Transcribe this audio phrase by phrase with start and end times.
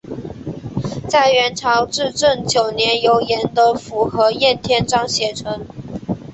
[1.07, 5.63] 在元朝至正九年由严德甫和晏天章写成。